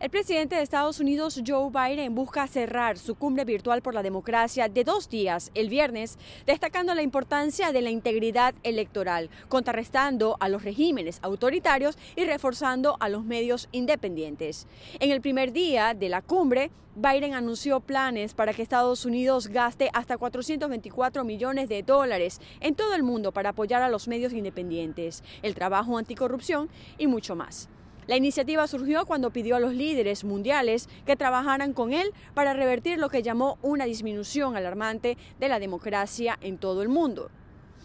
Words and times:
El 0.00 0.10
presidente 0.10 0.54
de 0.54 0.62
Estados 0.62 1.00
Unidos, 1.00 1.42
Joe 1.44 1.70
Biden, 1.72 2.14
busca 2.14 2.46
cerrar 2.46 2.98
su 2.98 3.16
cumbre 3.16 3.44
virtual 3.44 3.82
por 3.82 3.94
la 3.94 4.04
democracia 4.04 4.68
de 4.68 4.84
dos 4.84 5.08
días, 5.08 5.50
el 5.56 5.68
viernes, 5.68 6.18
destacando 6.46 6.94
la 6.94 7.02
importancia 7.02 7.72
de 7.72 7.82
la 7.82 7.90
integridad 7.90 8.54
electoral, 8.62 9.28
contrarrestando 9.48 10.36
a 10.38 10.48
los 10.48 10.62
regímenes 10.62 11.18
autoritarios 11.22 11.98
y 12.14 12.26
reforzando 12.26 12.96
a 13.00 13.08
los 13.08 13.24
medios 13.24 13.68
independientes. 13.72 14.68
En 15.00 15.10
el 15.10 15.20
primer 15.20 15.52
día 15.52 15.94
de 15.94 16.08
la 16.08 16.22
cumbre, 16.22 16.70
Biden 16.94 17.34
anunció 17.34 17.80
planes 17.80 18.34
para 18.34 18.52
que 18.52 18.62
Estados 18.62 19.04
Unidos 19.04 19.48
gaste 19.48 19.90
hasta 19.92 20.16
424 20.16 21.24
millones 21.24 21.68
de 21.68 21.82
dólares 21.82 22.40
en 22.60 22.76
todo 22.76 22.94
el 22.94 23.02
mundo 23.02 23.32
para 23.32 23.50
apoyar 23.50 23.82
a 23.82 23.88
los 23.88 24.06
medios 24.06 24.32
independientes, 24.32 25.24
el 25.42 25.56
trabajo 25.56 25.98
anticorrupción 25.98 26.68
y 26.98 27.08
mucho 27.08 27.34
más. 27.34 27.68
La 28.08 28.16
iniciativa 28.16 28.66
surgió 28.66 29.04
cuando 29.04 29.34
pidió 29.34 29.54
a 29.54 29.60
los 29.60 29.74
líderes 29.74 30.24
mundiales 30.24 30.88
que 31.04 31.14
trabajaran 31.14 31.74
con 31.74 31.92
él 31.92 32.14
para 32.32 32.54
revertir 32.54 32.98
lo 32.98 33.10
que 33.10 33.22
llamó 33.22 33.58
una 33.60 33.84
disminución 33.84 34.56
alarmante 34.56 35.18
de 35.38 35.48
la 35.48 35.58
democracia 35.58 36.38
en 36.40 36.56
todo 36.56 36.80
el 36.80 36.88
mundo. 36.88 37.30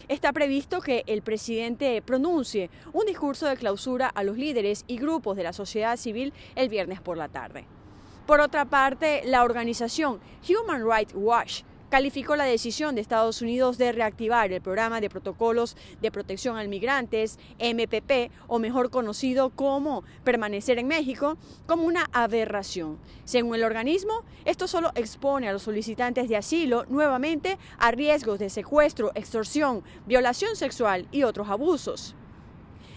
Está 0.08 0.32
previsto 0.32 0.80
que 0.80 1.04
el 1.08 1.24
presidente 1.24 2.02
pronuncie 2.02 2.70
un 2.94 3.06
discurso 3.06 3.48
de 3.48 3.58
clausura 3.58 4.08
a 4.08 4.24
los 4.24 4.38
líderes 4.38 4.86
y 4.88 4.96
grupos 4.96 5.36
de 5.36 5.44
la 5.44 5.52
sociedad 5.52 5.98
civil 5.98 6.32
el 6.56 6.70
viernes 6.70 7.02
por 7.02 7.18
la 7.18 7.28
tarde. 7.28 7.66
Por 8.26 8.40
otra 8.40 8.64
parte, 8.64 9.24
la 9.26 9.44
organización 9.44 10.22
Human 10.48 10.90
Rights 10.90 11.14
Watch 11.18 11.64
calificó 11.94 12.36
la 12.36 12.46
decisión 12.46 12.96
de 12.96 13.02
Estados 13.02 13.44
Unidos 13.44 13.78
de 13.78 13.92
reactivar 13.92 14.52
el 14.52 14.64
programa 14.64 15.00
de 15.00 15.12
protocolos 15.12 15.78
de 16.02 16.10
protección 16.10 16.58
al 16.58 16.68
migrantes, 16.68 17.38
MPP, 17.60 18.32
o 18.48 18.58
mejor 18.58 18.90
conocido 18.90 19.52
como 19.52 20.04
permanecer 20.24 20.80
en 20.80 20.88
México, 20.88 21.38
como 21.68 21.84
una 21.84 22.10
aberración. 22.12 22.98
Según 23.26 23.54
el 23.54 23.64
organismo, 23.64 24.24
esto 24.44 24.68
solo 24.68 24.90
expone 24.96 25.48
a 25.48 25.54
los 25.54 25.62
solicitantes 25.62 26.28
de 26.30 26.38
asilo 26.38 26.86
nuevamente 26.90 27.60
a 27.78 27.92
riesgos 27.92 28.40
de 28.40 28.50
secuestro, 28.50 29.12
extorsión, 29.14 29.84
violación 30.08 30.56
sexual 30.56 31.08
y 31.12 31.22
otros 31.22 31.48
abusos. 31.48 32.16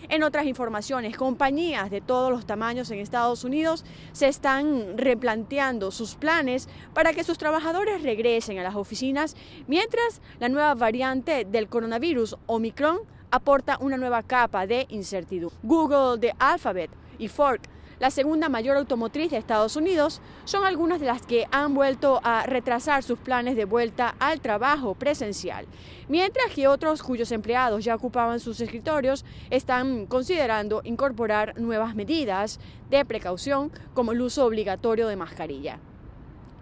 En 0.09 0.23
otras 0.23 0.47
informaciones, 0.47 1.17
compañías 1.17 1.91
de 1.91 2.01
todos 2.01 2.31
los 2.31 2.47
tamaños 2.47 2.91
en 2.91 2.99
Estados 2.99 3.45
Unidos 3.45 3.85
se 4.13 4.29
están 4.29 4.97
replanteando 4.97 5.91
sus 5.91 6.15
planes 6.15 6.69
para 6.95 7.13
que 7.13 7.25
sus 7.25 7.39
trabajadores 7.39 8.03
regresen 8.03 8.59
a 8.59 8.63
las 8.63 8.77
oficinas, 8.77 9.37
mientras 9.67 10.21
la 10.39 10.49
nueva 10.49 10.75
variante 10.75 11.45
del 11.45 11.69
coronavirus, 11.69 12.37
Omicron, 12.47 12.99
aporta 13.31 13.79
una 13.81 13.97
nueva 13.97 14.23
capa 14.23 14.67
de 14.67 14.87
incertidumbre. 14.89 15.59
Google, 15.63 16.19
de 16.19 16.33
Alphabet 16.39 16.91
y 17.19 17.29
Ford 17.29 17.61
la 17.99 18.11
segunda 18.11 18.49
mayor 18.49 18.77
automotriz 18.77 19.31
de 19.31 19.39
Estados 19.39 19.77
Unidos, 19.77 20.21
son 20.45 20.65
algunas 20.65 21.01
de 21.01 21.07
las 21.07 21.23
que 21.23 21.47
han 21.51 21.75
vuelto 21.75 22.21
a 22.23 22.45
retrasar 22.45 23.03
sus 23.03 23.19
planes 23.19 23.57
de 23.57 23.65
vuelta 23.65 24.15
al 24.19 24.41
trabajo 24.41 24.95
presencial, 24.95 25.67
mientras 26.09 26.53
que 26.55 26.69
otros 26.69 27.03
cuyos 27.03 27.33
empleados 27.33 27.85
ya 27.85 27.95
ocupaban 27.95 28.41
sus 28.41 28.61
escritorios 28.61 29.25
están 29.51 30.07
considerando 30.07 30.83
incorporar 30.85 31.59
nuevas 31.59 31.95
medidas 31.95 32.61
de 32.91 33.05
precaución 33.05 33.73
como 33.95 34.13
el 34.13 34.21
uso 34.21 34.45
obligatorio 34.45 35.09
de 35.09 35.17
mascarilla. 35.17 35.79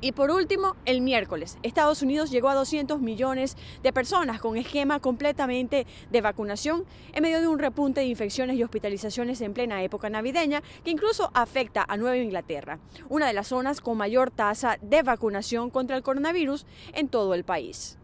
Y 0.04 0.12
por 0.12 0.30
último, 0.30 0.76
el 0.84 1.00
miércoles, 1.00 1.56
Estados 1.62 2.02
Unidos 2.02 2.30
llegó 2.30 2.50
a 2.50 2.54
200 2.54 3.00
millones 3.00 3.56
de 3.82 3.90
personas 3.90 4.38
con 4.38 4.58
esquema 4.58 5.00
completamente 5.00 5.86
de 6.10 6.20
vacunación 6.20 6.84
en 7.14 7.22
medio 7.22 7.40
de 7.40 7.48
un 7.48 7.58
repunte 7.58 8.00
de 8.00 8.06
infecciones 8.06 8.58
y 8.58 8.62
hospitalizaciones 8.62 9.40
en 9.40 9.54
plena 9.54 9.82
época 9.82 10.10
navideña 10.10 10.62
que 10.84 10.90
incluso 10.90 11.30
afecta 11.32 11.86
a 11.88 11.96
Nueva 11.96 12.18
Inglaterra, 12.18 12.80
una 13.08 13.28
de 13.28 13.32
las 13.32 13.46
zonas 13.46 13.80
con 13.80 13.96
mayor 13.96 14.30
tasa 14.30 14.76
de 14.82 15.02
vacunación 15.02 15.70
contra 15.70 15.96
el 15.96 16.02
coronavirus 16.02 16.66
en 16.92 17.08
todo 17.08 17.32
el 17.32 17.44
país. 17.44 17.96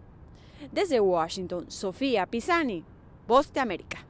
Desde 0.72 1.00
Washington, 1.00 1.70
Sofía 1.70 2.24
Pisani, 2.24 2.82
Voz 3.28 3.52
de 3.52 3.60
América. 3.60 4.06